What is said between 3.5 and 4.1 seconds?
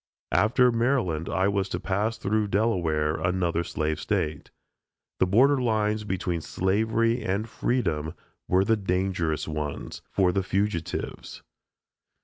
slave